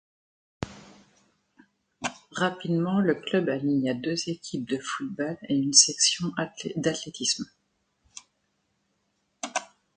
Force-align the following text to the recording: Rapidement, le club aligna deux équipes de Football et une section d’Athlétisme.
Rapidement, 2.31 3.01
le 3.01 3.13
club 3.13 3.49
aligna 3.49 3.93
deux 3.93 4.29
équipes 4.31 4.67
de 4.67 4.79
Football 4.79 5.37
et 5.47 5.55
une 5.55 5.73
section 5.73 6.31
d’Athlétisme. 6.75 7.45